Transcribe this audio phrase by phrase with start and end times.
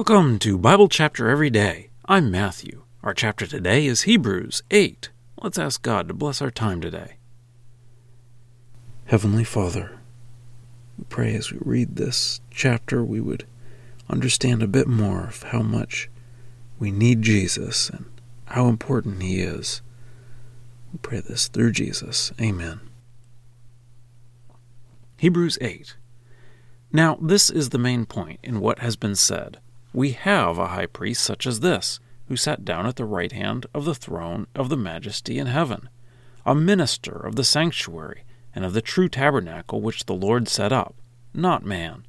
[0.00, 1.90] Welcome to Bible Chapter Every Day.
[2.06, 2.84] I'm Matthew.
[3.02, 5.10] Our chapter today is Hebrews 8.
[5.42, 7.18] Let's ask God to bless our time today.
[9.04, 9.98] Heavenly Father,
[10.96, 13.46] we pray as we read this chapter we would
[14.08, 16.08] understand a bit more of how much
[16.78, 18.06] we need Jesus and
[18.46, 19.82] how important He is.
[20.94, 22.32] We pray this through Jesus.
[22.40, 22.80] Amen.
[25.18, 25.94] Hebrews 8.
[26.90, 29.58] Now, this is the main point in what has been said
[29.92, 33.66] we have a high priest such as this, who sat down at the right hand
[33.74, 35.88] of the throne of the majesty in heaven,
[36.46, 38.24] a minister of the sanctuary
[38.54, 40.94] and of the true tabernacle which the Lord set up,
[41.34, 42.06] not man.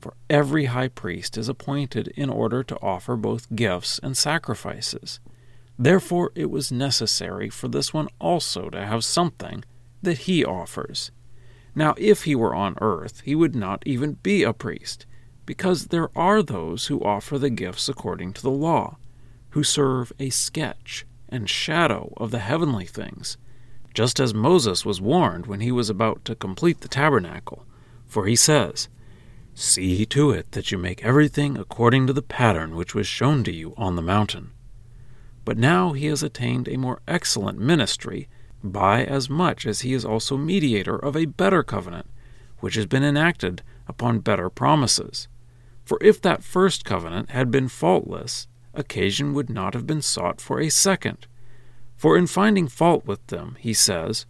[0.00, 5.20] For every high priest is appointed in order to offer both gifts and sacrifices.
[5.78, 9.64] Therefore it was necessary for this one also to have something
[10.02, 11.10] that he offers.
[11.74, 15.06] Now, if he were on earth, he would not even be a priest
[15.46, 18.96] because there are those who offer the gifts according to the law,
[19.50, 23.36] who serve a sketch and shadow of the heavenly things,
[23.94, 27.66] just as Moses was warned when he was about to complete the tabernacle.
[28.06, 28.88] For he says,
[29.54, 33.52] See to it that you make everything according to the pattern which was shown to
[33.52, 34.52] you on the mountain.
[35.44, 38.28] But now he has attained a more excellent ministry
[38.62, 42.06] by as much as he is also mediator of a better covenant,
[42.60, 45.28] which has been enacted upon better promises.
[45.84, 50.60] For if that first covenant had been faultless, occasion would not have been sought for
[50.60, 51.26] a second.
[51.96, 54.26] For in finding fault with them, he says,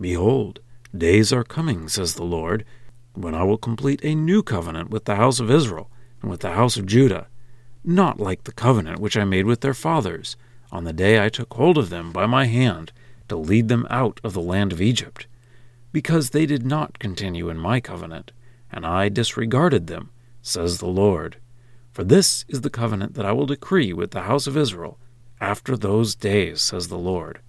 [0.00, 0.60] Behold,
[0.96, 2.64] days are coming, says the Lord,
[3.14, 5.90] when I will complete a new covenant with the house of Israel
[6.22, 7.26] and with the house of Judah,
[7.84, 10.36] not like the covenant which I made with their fathers
[10.70, 12.92] on the day I took hold of them by my hand
[13.28, 15.26] to lead them out of the land of Egypt,
[15.92, 18.32] because they did not continue in my covenant,
[18.70, 20.10] and I disregarded them
[20.42, 21.36] says the Lord.
[21.92, 24.98] For this is the covenant that I will decree with the house of Israel
[25.40, 27.40] after those days, says the Lord.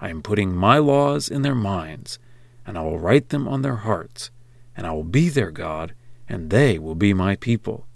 [0.00, 2.18] I am putting my laws in their minds,
[2.66, 4.30] and I will write them on their hearts,
[4.76, 5.94] and I will be their God,
[6.28, 7.86] and they will be my people.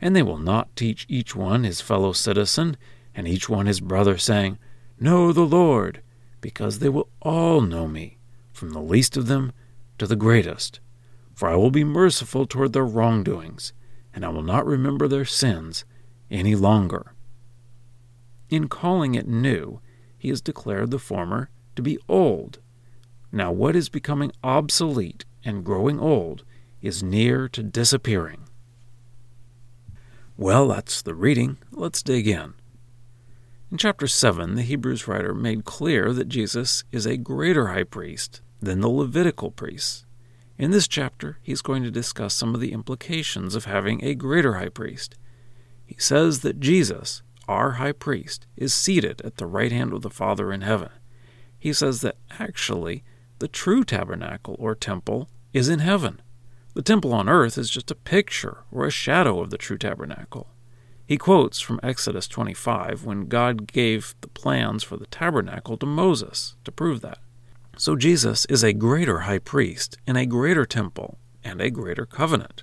[0.00, 2.76] And they will not teach each one his fellow citizen,
[3.14, 4.58] and each one his brother, saying,
[5.00, 6.02] Know the Lord,
[6.40, 8.18] because they will all know me,
[8.52, 9.52] from the least of them
[9.98, 10.80] to the greatest.
[11.34, 13.72] For I will be merciful toward their wrongdoings
[14.16, 15.84] and I will not remember their sins
[16.30, 17.12] any longer.
[18.48, 19.80] In calling it new,
[20.16, 22.58] he has declared the former to be old.
[23.30, 26.44] Now, what is becoming obsolete and growing old
[26.80, 28.48] is near to disappearing.
[30.38, 31.58] Well, that's the reading.
[31.70, 32.54] Let's dig in.
[33.70, 38.40] In chapter 7, the Hebrews writer made clear that Jesus is a greater high priest
[38.60, 40.05] than the Levitical priests.
[40.58, 44.54] In this chapter, he's going to discuss some of the implications of having a greater
[44.54, 45.14] high priest.
[45.84, 50.10] He says that Jesus, our high priest, is seated at the right hand of the
[50.10, 50.88] Father in heaven.
[51.58, 53.04] He says that actually
[53.38, 56.22] the true tabernacle or temple is in heaven.
[56.72, 60.48] The temple on earth is just a picture or a shadow of the true tabernacle.
[61.06, 66.56] He quotes from Exodus 25 when God gave the plans for the tabernacle to Moses
[66.64, 67.18] to prove that.
[67.78, 72.62] So Jesus is a greater high priest in a greater temple and a greater covenant.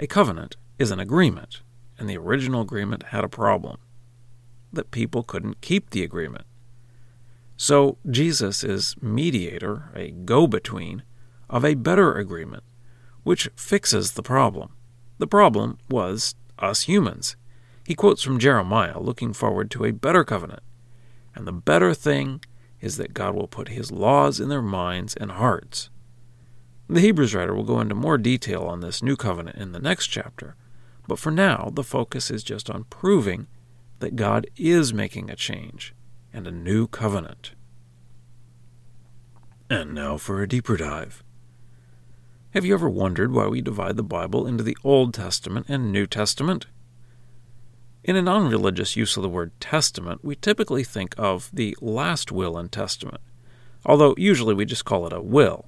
[0.00, 1.60] A covenant is an agreement,
[1.98, 3.76] and the original agreement had a problem
[4.72, 6.46] that people couldn't keep the agreement.
[7.58, 11.02] So Jesus is mediator, a go between,
[11.50, 12.64] of a better agreement,
[13.22, 14.72] which fixes the problem.
[15.18, 17.36] The problem was us humans.
[17.86, 20.62] He quotes from Jeremiah looking forward to a better covenant.
[21.34, 22.40] And the better thing
[22.84, 25.88] is that God will put His laws in their minds and hearts.
[26.86, 30.08] The Hebrews writer will go into more detail on this new covenant in the next
[30.08, 30.54] chapter,
[31.08, 33.46] but for now the focus is just on proving
[34.00, 35.94] that God is making a change
[36.30, 37.52] and a new covenant.
[39.70, 41.24] And now for a deeper dive.
[42.50, 46.06] Have you ever wondered why we divide the Bible into the Old Testament and New
[46.06, 46.66] Testament?
[48.04, 52.30] In a non religious use of the word testament, we typically think of the last
[52.30, 53.22] will and testament,
[53.86, 55.64] although usually we just call it a will.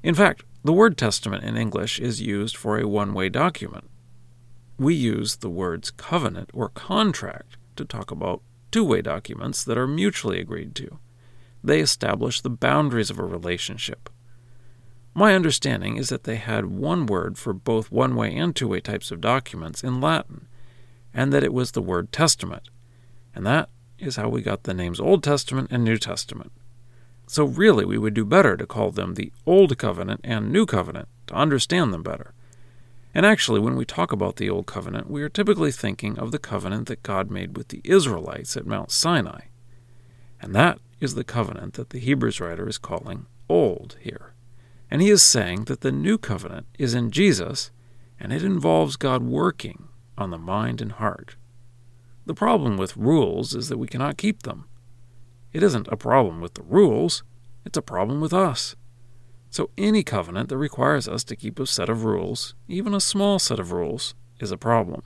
[0.00, 3.90] In fact, the word testament in English is used for a one way document.
[4.78, 8.40] We use the words covenant or contract to talk about
[8.70, 11.00] two way documents that are mutually agreed to.
[11.64, 14.08] They establish the boundaries of a relationship.
[15.12, 18.78] My understanding is that they had one word for both one way and two way
[18.78, 20.46] types of documents in Latin
[21.14, 22.68] and that it was the word testament.
[23.34, 26.52] And that is how we got the names Old Testament and New Testament.
[27.26, 31.08] So, really, we would do better to call them the Old Covenant and New Covenant
[31.28, 32.34] to understand them better.
[33.14, 36.38] And actually, when we talk about the Old Covenant, we are typically thinking of the
[36.38, 39.42] covenant that God made with the Israelites at Mount Sinai.
[40.40, 44.34] And that is the covenant that the Hebrews writer is calling old here.
[44.90, 47.70] And he is saying that the new covenant is in Jesus,
[48.20, 51.36] and it involves God working on the mind and heart.
[52.26, 54.64] The problem with rules is that we cannot keep them.
[55.52, 57.22] It isn't a problem with the rules,
[57.64, 58.76] it's a problem with us.
[59.50, 63.38] So, any covenant that requires us to keep a set of rules, even a small
[63.38, 65.02] set of rules, is a problem.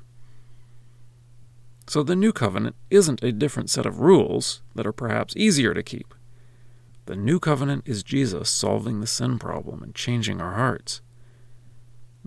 [1.86, 5.82] So, the new covenant isn't a different set of rules that are perhaps easier to
[5.82, 6.14] keep.
[7.04, 11.02] The new covenant is Jesus solving the sin problem and changing our hearts.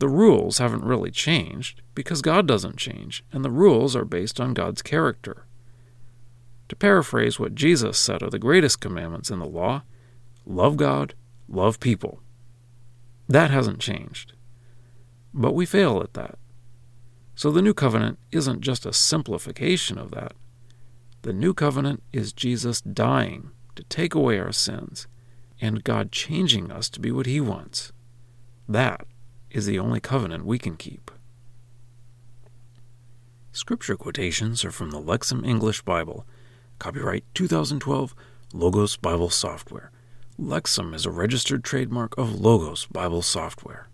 [0.01, 4.55] The rules haven't really changed because God doesn't change, and the rules are based on
[4.55, 5.45] God's character.
[6.69, 9.83] To paraphrase what Jesus said are the greatest commandments in the law
[10.43, 11.13] love God,
[11.47, 12.19] love people.
[13.29, 14.33] That hasn't changed.
[15.35, 16.39] But we fail at that.
[17.35, 20.33] So the new covenant isn't just a simplification of that.
[21.21, 25.05] The new covenant is Jesus dying to take away our sins
[25.61, 27.93] and God changing us to be what He wants.
[28.67, 29.05] That
[29.51, 31.11] is the only covenant we can keep.
[33.51, 36.25] Scripture quotations are from the Lexham English Bible,
[36.79, 38.15] copyright 2012,
[38.53, 39.91] Logos Bible Software.
[40.39, 43.90] Lexham is a registered trademark of Logos Bible Software.